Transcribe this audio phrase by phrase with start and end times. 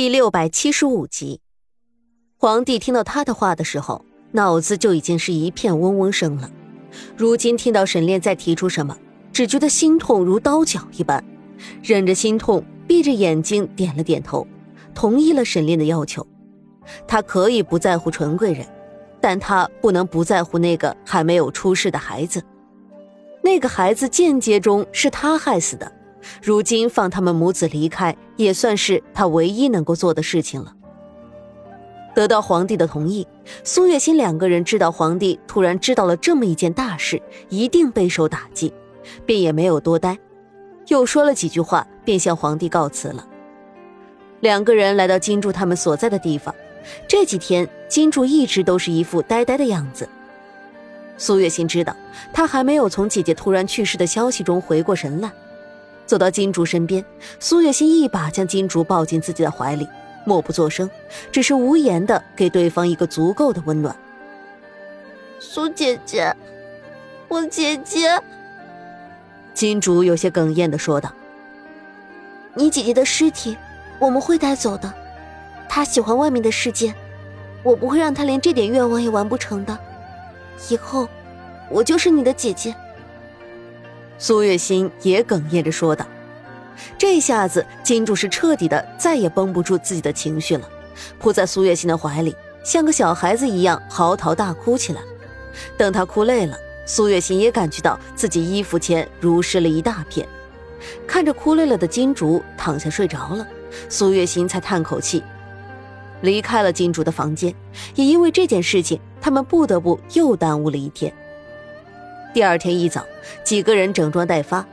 [0.00, 1.42] 第六百七十五集，
[2.38, 6.50] 皇帝听到他的话的时候，脑子就已经是一片嗡嗡声了。
[7.18, 8.96] 如今听到沈炼再提出什么，
[9.30, 11.22] 只觉得心痛如刀绞一般，
[11.82, 14.46] 忍着心痛，闭着眼睛点了点头，
[14.94, 16.26] 同意了沈炼的要求。
[17.06, 18.66] 他可以不在乎纯贵人，
[19.20, 22.42] 但他不能不在乎那个还没有出世的孩子。
[23.42, 25.92] 那个孩子间接中是他害死的。
[26.42, 30.74] 如今放他们母子离开，也算是他唯一能够做的事情了。
[32.14, 33.26] 得到皇帝的同意，
[33.62, 38.72] 苏月心两个人知道皇帝突然知道了这么一件大事，一定备受打击，
[39.24, 40.18] 便也没有多待，
[40.88, 43.26] 又说了几句话，便向皇帝告辞了。
[44.40, 46.52] 两个人来到金柱他们所在的地方，
[47.06, 50.08] 这几天金柱一直都是一副呆呆的样子。
[51.16, 51.94] 苏月心知道
[52.32, 55.30] 他还没有从姐姐突然去世的消息中回过神来。
[56.10, 57.04] 走到金竹身边，
[57.38, 59.86] 苏月心一把将金竹抱进自己的怀里，
[60.24, 60.90] 默不作声，
[61.30, 63.94] 只是无言的给对方一个足够的温暖。
[65.38, 66.34] 苏姐姐，
[67.28, 68.20] 我姐姐。
[69.54, 71.12] 金竹有些哽咽的说道
[72.54, 73.56] ：“你姐姐的尸体，
[74.00, 74.92] 我们会带走的。
[75.68, 76.92] 她喜欢外面的世界，
[77.62, 79.78] 我不会让她连这点愿望也完不成的。
[80.70, 81.08] 以后，
[81.70, 82.74] 我就是你的姐姐。”
[84.22, 86.06] 苏月心也哽咽着说道
[86.98, 90.68] ：“这下子，金柱是彻底的再也绷不住自己的情绪了，
[91.18, 95.00] 扑在苏月心的怀里，像个小孩子一样嚎啕大哭起来。
[95.78, 96.54] 等他哭累了，
[96.84, 100.28] 苏月心也感觉到自己衣服前如湿了一大片。
[101.06, 103.48] 看着哭累了的金竹躺下睡着了，
[103.88, 105.22] 苏月心才叹口气，
[106.20, 107.54] 离开了金竹的房间。
[107.94, 111.10] 也因为这件事情，他们不得不又耽误了一天。”
[112.32, 113.04] 第二天一早，
[113.42, 114.64] 几个人整装待发。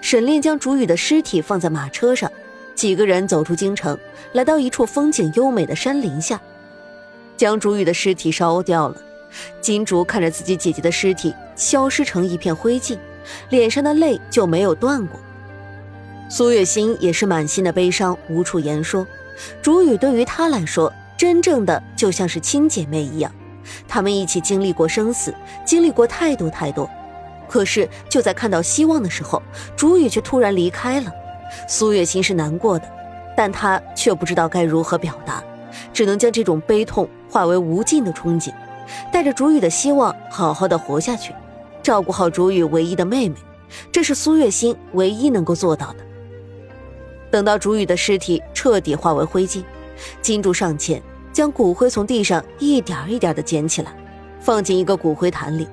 [0.00, 2.30] 沈炼将竹雨的尸体放在马车上，
[2.74, 3.96] 几个人走出京城，
[4.32, 6.38] 来到一处风景优美的山林下，
[7.36, 8.96] 将竹雨的尸体烧掉了。
[9.60, 12.98] 金竹看着自己姐姐的尸体消失成一片灰烬，
[13.48, 15.18] 脸上的泪就没有断过。
[16.28, 19.06] 苏月心也是满心的悲伤，无处言说。
[19.62, 23.32] 竹雨对于她来说，真正的就像是亲姐妹一样，
[23.86, 25.32] 她们一起经历过生死，
[25.64, 26.90] 经历过太多太多。
[27.48, 29.42] 可是就在看到希望的时候，
[29.76, 31.12] 竹雨却突然离开了。
[31.68, 32.84] 苏月心是难过的，
[33.36, 35.42] 但她却不知道该如何表达，
[35.92, 38.52] 只能将这种悲痛化为无尽的憧憬，
[39.12, 41.32] 带着竹雨的希望，好好的活下去，
[41.82, 43.36] 照顾好竹雨唯一的妹妹，
[43.92, 45.98] 这是苏月心唯一能够做到的。
[47.30, 49.62] 等到竹雨的尸体彻底化为灰烬，
[50.20, 51.00] 金柱上前
[51.32, 53.94] 将骨灰从地上一点一点的捡起来，
[54.40, 55.68] 放进一个骨灰坛里。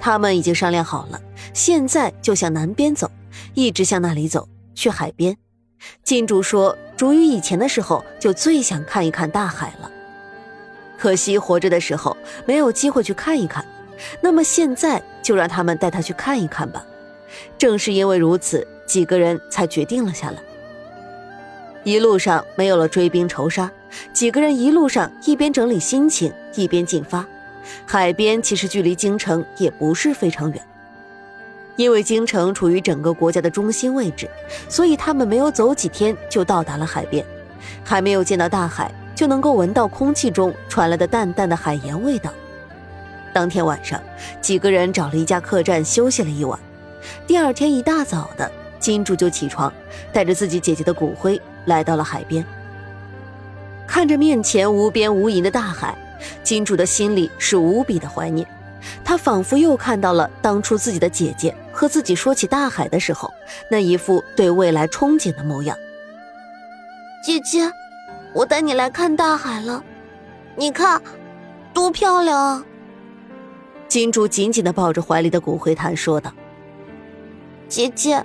[0.00, 1.20] 他们已经商量好了，
[1.52, 3.10] 现在就向南边走，
[3.54, 5.36] 一直向那里走，去海边。
[6.02, 9.90] 金竹说：“竹雨以前的时候就最想看一看大海了，
[10.98, 12.16] 可惜活着的时候
[12.46, 13.64] 没有机会去看一看。
[14.20, 16.84] 那么现在就让他们带他去看一看吧。”
[17.58, 20.38] 正是因为如此，几个人才决定了下来。
[21.84, 23.70] 一路上没有了追兵仇杀，
[24.12, 27.26] 几个人一路上一边整理心情，一边进发。
[27.86, 30.60] 海边其实距离京城也不是非常远，
[31.76, 34.28] 因为京城处于整个国家的中心位置，
[34.68, 37.24] 所以他们没有走几天就到达了海边。
[37.84, 42.32] 还没有见到大海，就能够闻到空气中传来的淡淡的海盐味道。
[43.32, 44.00] 当天晚上，
[44.40, 46.58] 几个人找了一家客栈休息了一晚。
[47.26, 49.72] 第二天一大早的，金柱就起床，
[50.12, 52.44] 带着自己姐姐的骨灰来到了海边，
[53.86, 55.96] 看着面前无边无垠的大海。
[56.42, 58.46] 金主的心里是无比的怀念，
[59.04, 63.32] 他仿佛又看到了当初自己的姐姐和自己说起大海的时候，
[63.70, 65.76] 那一副对未来憧憬的模样。
[67.24, 67.70] 姐姐，
[68.32, 69.82] 我带你来看大海了，
[70.56, 71.00] 你看，
[71.74, 72.64] 多漂亮啊！
[73.88, 76.32] 金主紧紧的抱着怀里的骨灰坛说道
[77.68, 78.24] ：“姐姐，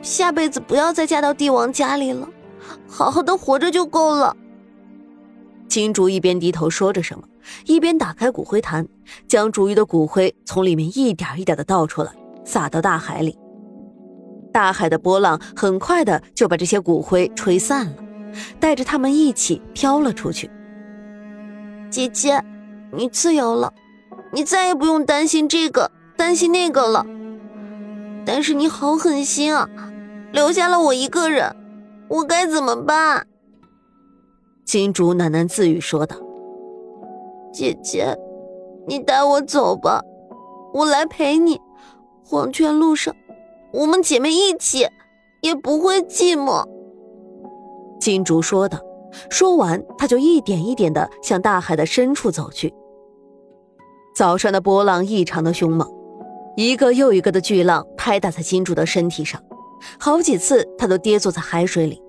[0.00, 2.28] 下辈子不要再嫁到帝王家里了，
[2.88, 4.36] 好好的活着就够了。”
[5.68, 7.24] 金主一边低头说着什么，
[7.66, 8.86] 一边打开骨灰坛，
[9.26, 12.12] 将竹鱼的骨灰从里面一点一点的倒出来，
[12.44, 13.38] 撒到大海里。
[14.52, 17.94] 大海的波浪很快的就把这些骨灰吹散了，
[18.60, 20.50] 带着他们一起飘了出去。
[21.90, 22.42] 姐姐，
[22.92, 23.72] 你自由了，
[24.32, 27.06] 你再也不用担心这个担心那个了。
[28.24, 29.68] 但是你好狠心啊，
[30.32, 31.56] 留下了我一个人，
[32.08, 33.26] 我该怎么办？
[34.64, 36.16] 金竹喃喃自语说道
[37.52, 38.16] ：“姐姐，
[38.86, 40.02] 你带我走吧，
[40.72, 41.60] 我来陪你。
[42.24, 43.14] 黄泉路上，
[43.72, 44.86] 我们姐妹一起，
[45.42, 46.64] 也不会寂寞。”
[48.00, 48.78] 金竹说道，
[49.30, 52.72] 说完，他就一点一点的向大海的深处走去。
[54.14, 55.88] 早上的波浪异常的凶猛，
[56.56, 59.40] 一个又一个的巨浪拍打在金竹的身体上，
[59.98, 62.02] 好几次他都跌坐在海水里，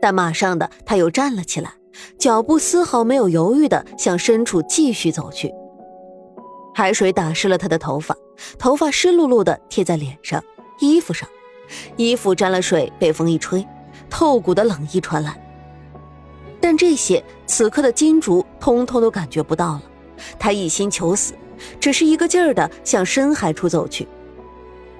[0.00, 1.72] 但马上的他又站了起来，
[2.18, 5.52] 脚步丝毫没有犹豫的向深处继续走去。
[6.74, 8.16] 海水打湿了他的头发，
[8.58, 10.42] 头发湿漉漉的贴在脸上、
[10.78, 11.28] 衣服上，
[11.96, 13.66] 衣服沾了水，被风一吹，
[14.08, 15.38] 透骨的冷意传来。
[16.60, 19.82] 但这些此刻的金竹通通都感觉不到了。
[20.38, 21.34] 他一心求死，
[21.80, 24.06] 只是一个劲儿的向深海处走去。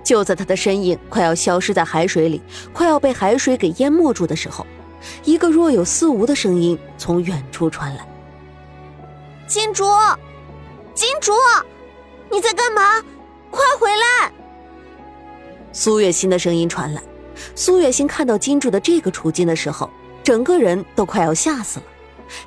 [0.03, 2.41] 就在他的身影快要消失在海水里，
[2.73, 4.67] 快要被海水给淹没住的时候，
[5.25, 8.07] 一个若有似无的声音从远处传来
[9.47, 9.85] ：“金竹，
[10.95, 11.33] 金竹，
[12.31, 13.03] 你在干嘛？
[13.51, 14.33] 快回来！”
[15.73, 17.03] 苏月心的声音传来。
[17.55, 19.89] 苏月心看到金竹的这个处境的时候，
[20.23, 21.87] 整个人都快要吓死了。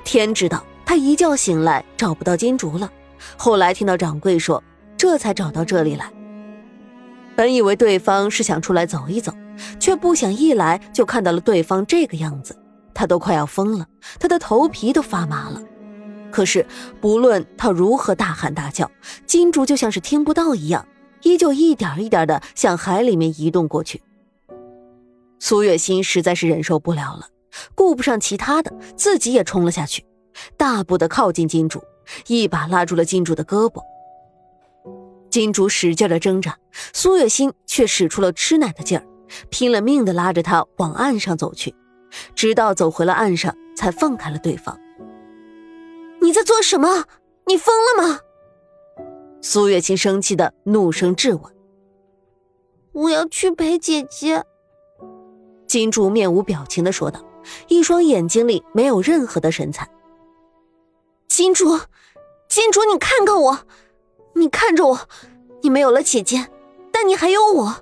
[0.04, 0.64] 天知道。
[0.86, 2.92] 他一觉醒来找不到金竹了，
[3.38, 4.62] 后来听到掌柜说，
[4.98, 6.12] 这才找到这里来。
[7.38, 9.34] 本以为对方是想出来走一走，
[9.80, 12.58] 却不想一来就看到了对方这个样子，
[12.94, 13.88] 他都快要疯了，
[14.20, 15.62] 他的头皮都发麻了。
[16.32, 16.66] 可是
[17.00, 18.90] 不论他如何大喊大叫，
[19.26, 20.88] 金主就像是听不到一样，
[21.22, 24.02] 依旧一点一点的向海里面移动过去。
[25.40, 27.28] 苏月心实在是忍受不了了，
[27.76, 30.04] 顾不上其他的，自己也冲了下去。
[30.58, 31.84] 大步的靠近金主，
[32.28, 33.82] 一把拉住了金主的胳膊。
[35.30, 36.58] 金主使劲的挣扎，
[36.94, 39.06] 苏月心却使出了吃奶的劲儿，
[39.50, 41.76] 拼了命的拉着他往岸上走去，
[42.36, 44.80] 直到走回了岸上，才放开了对方。
[46.22, 47.06] 你在做什么？
[47.48, 48.20] 你疯了吗？
[49.42, 51.42] 苏月清生气的怒声质问。
[52.94, 54.44] 我要去陪姐姐。
[55.68, 57.20] 金主面无表情的说道，
[57.68, 59.90] 一双眼睛里没有任何的神采。
[61.28, 61.80] 金主，
[62.48, 63.60] 金主，你看看我，
[64.36, 65.00] 你看着我，
[65.64, 66.48] 你没有了姐姐，
[66.92, 67.76] 但你还有我，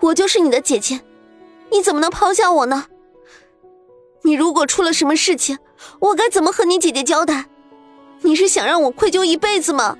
[0.00, 1.00] 我就是你的姐姐，
[1.70, 2.86] 你怎么能抛下我呢？
[4.22, 5.58] 你如果出了什么事情，
[6.00, 7.46] 我该怎么和你姐姐交代？
[8.22, 9.96] 你是想让我愧疚一辈子吗？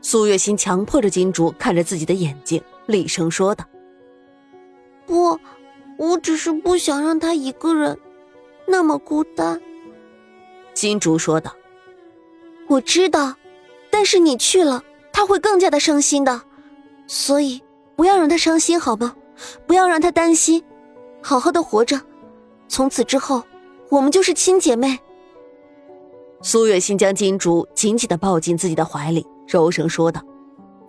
[0.00, 3.64] 苏月心强迫着金竹看着自己的眼睛，厉声说道
[5.06, 5.38] ：“不，
[5.96, 7.96] 我只是不想让他一个人
[8.66, 9.60] 那么孤单。”
[10.74, 11.54] 金竹说道
[12.66, 13.36] ：“我知道，
[13.90, 14.82] 但是你去了，
[15.12, 16.42] 他会更加的伤心的，
[17.06, 17.62] 所以
[17.96, 19.14] 不要让他伤心好吗？
[19.66, 20.62] 不要让他担心，
[21.22, 22.00] 好好的活着，
[22.68, 23.42] 从此之后，
[23.88, 24.98] 我们就是亲姐妹。”
[26.42, 30.20] 苏月心将金竹紧紧的抱进自己的怀里，柔声说道：“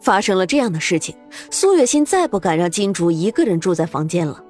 [0.01, 1.15] 发生了这样的事情，
[1.51, 4.44] 苏月心再不敢让金竹一个人住在房间了。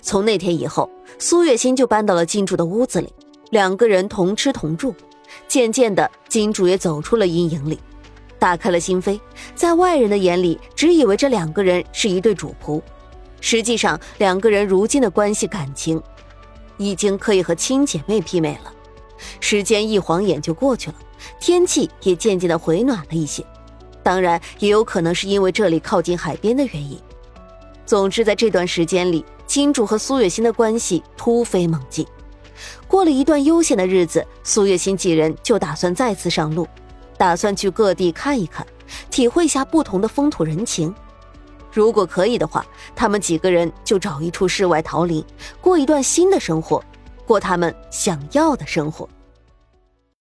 [0.00, 3.12] 从那天以后，苏月心就搬到了金竹的屋子里。”
[3.50, 4.92] 两个人同吃同住，
[5.46, 7.78] 渐渐的，金竹也走出了阴影里，
[8.38, 9.18] 打开了心扉。
[9.54, 12.80] 在外人的眼里，只以为这两个人是一对主仆，
[13.40, 16.02] 实际上，两个人如今的关系感情，
[16.76, 18.72] 已经可以和亲姐妹媲美了。
[19.40, 20.96] 时间一晃眼就过去了，
[21.40, 23.44] 天气也渐渐的回暖了一些。
[24.02, 27.00] 当然，也有可能是因为这里靠近海边的原因。
[27.84, 32.06] 总之，在这段时间里，金主和苏月心的关系突飞猛进。
[32.86, 36.66] 过了一段悠闲的日子，苏月心几人就打算再次上路，
[37.16, 38.66] 打算去各地看一看，
[39.10, 40.94] 体会下不同的风土人情。
[41.72, 45.24] 如果可以的话，他们几个人就找一处世外桃林，
[45.60, 46.82] 过一段新的生活，
[47.26, 49.08] 过他们想要的生活。